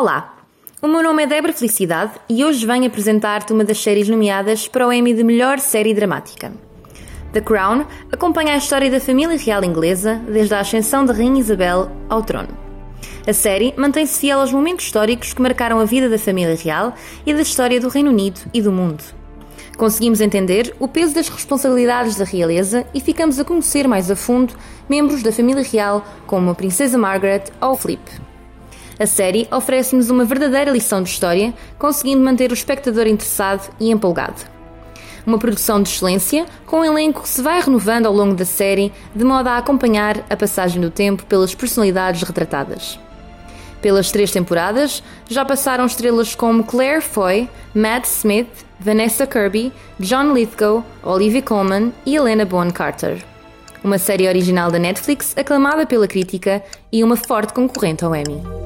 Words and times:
Olá, 0.00 0.32
o 0.80 0.86
meu 0.86 1.02
nome 1.02 1.24
é 1.24 1.26
Débora 1.26 1.52
Felicidade 1.52 2.12
e 2.28 2.44
hoje 2.44 2.64
venho 2.64 2.86
apresentar-te 2.86 3.52
uma 3.52 3.64
das 3.64 3.82
séries 3.82 4.08
nomeadas 4.08 4.68
para 4.68 4.86
o 4.86 4.92
Emmy 4.92 5.12
de 5.12 5.24
Melhor 5.24 5.58
Série 5.58 5.92
Dramática. 5.92 6.52
The 7.32 7.40
Crown 7.40 7.84
acompanha 8.12 8.54
a 8.54 8.58
história 8.58 8.88
da 8.92 9.00
família 9.00 9.36
real 9.36 9.64
inglesa 9.64 10.22
desde 10.28 10.54
a 10.54 10.60
ascensão 10.60 11.04
da 11.04 11.12
Rainha 11.12 11.40
Isabel 11.40 11.90
ao 12.08 12.22
trono. 12.22 12.56
A 13.26 13.32
série 13.32 13.74
mantém-se 13.76 14.20
fiel 14.20 14.38
aos 14.38 14.52
momentos 14.52 14.84
históricos 14.84 15.32
que 15.32 15.42
marcaram 15.42 15.80
a 15.80 15.84
vida 15.84 16.08
da 16.08 16.16
família 16.16 16.54
real 16.54 16.94
e 17.26 17.34
da 17.34 17.42
história 17.42 17.80
do 17.80 17.88
Reino 17.88 18.10
Unido 18.10 18.40
e 18.54 18.62
do 18.62 18.70
mundo. 18.70 19.02
Conseguimos 19.76 20.20
entender 20.20 20.76
o 20.78 20.86
peso 20.86 21.12
das 21.12 21.28
responsabilidades 21.28 22.14
da 22.14 22.24
realeza 22.24 22.86
e 22.94 23.00
ficamos 23.00 23.40
a 23.40 23.44
conhecer 23.44 23.88
mais 23.88 24.12
a 24.12 24.14
fundo 24.14 24.54
membros 24.88 25.24
da 25.24 25.32
família 25.32 25.64
real 25.64 26.06
como 26.24 26.52
a 26.52 26.54
Princesa 26.54 26.96
Margaret 26.96 27.46
ou 27.60 27.74
Flip. 27.74 28.27
A 28.98 29.06
série 29.06 29.46
oferece-nos 29.52 30.10
uma 30.10 30.24
verdadeira 30.24 30.72
lição 30.72 31.02
de 31.02 31.08
história, 31.08 31.54
conseguindo 31.78 32.22
manter 32.22 32.50
o 32.50 32.54
espectador 32.54 33.06
interessado 33.06 33.70
e 33.78 33.90
empolgado. 33.90 34.42
Uma 35.24 35.38
produção 35.38 35.80
de 35.80 35.88
excelência, 35.88 36.46
com 36.66 36.80
um 36.80 36.84
elenco 36.84 37.22
que 37.22 37.28
se 37.28 37.40
vai 37.40 37.60
renovando 37.60 38.06
ao 38.06 38.12
longo 38.12 38.34
da 38.34 38.44
série, 38.44 38.92
de 39.14 39.24
modo 39.24 39.46
a 39.48 39.58
acompanhar 39.58 40.24
a 40.28 40.36
passagem 40.36 40.80
do 40.80 40.90
tempo 40.90 41.24
pelas 41.26 41.54
personalidades 41.54 42.22
retratadas. 42.22 42.98
Pelas 43.80 44.10
três 44.10 44.32
temporadas, 44.32 45.02
já 45.28 45.44
passaram 45.44 45.86
estrelas 45.86 46.34
como 46.34 46.64
Claire 46.64 47.00
Foy, 47.00 47.48
Matt 47.72 48.06
Smith, 48.06 48.48
Vanessa 48.80 49.26
Kirby, 49.26 49.72
John 50.00 50.32
Lithgow, 50.32 50.84
Olivia 51.04 51.42
Colman 51.42 51.92
e 52.04 52.16
Helena 52.16 52.44
Bonham 52.44 52.72
Carter. 52.72 53.22
Uma 53.84 53.98
série 53.98 54.26
original 54.26 54.72
da 54.72 54.78
Netflix 54.78 55.36
aclamada 55.36 55.86
pela 55.86 56.08
crítica 56.08 56.62
e 56.90 57.04
uma 57.04 57.16
forte 57.16 57.52
concorrente 57.52 58.04
ao 58.04 58.14
Emmy. 58.14 58.57